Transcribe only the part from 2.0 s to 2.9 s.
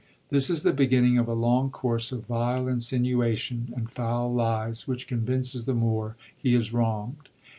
of vile